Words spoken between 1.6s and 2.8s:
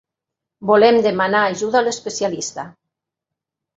a l'especialista.